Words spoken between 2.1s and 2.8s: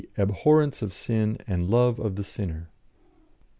the sinner_.